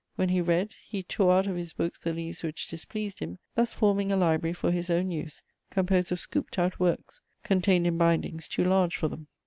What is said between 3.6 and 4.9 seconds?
forming a library for his